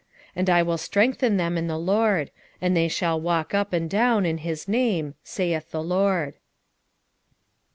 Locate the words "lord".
1.77-2.31, 5.83-6.33